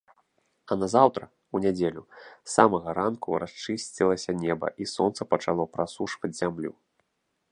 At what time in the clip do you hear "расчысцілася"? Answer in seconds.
3.45-4.31